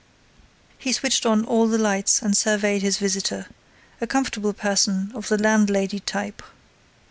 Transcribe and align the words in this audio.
He 0.79 0.93
switched 0.93 1.27
on 1.27 1.45
all 1.45 1.67
the 1.67 1.77
lights 1.77 2.23
and 2.23 2.35
surveyed 2.35 2.81
his 2.81 2.97
visitor, 2.97 3.45
a 4.01 4.07
comfortable 4.07 4.51
person 4.53 5.11
of 5.13 5.27
the 5.27 5.37
landlady 5.37 5.99
type. 5.99 6.41